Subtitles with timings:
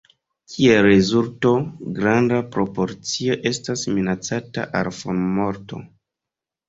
[0.51, 1.51] Kiel rezulto,
[1.99, 5.83] granda proporcio estas minacata al formorto.